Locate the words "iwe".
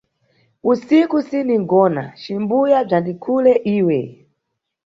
3.77-3.99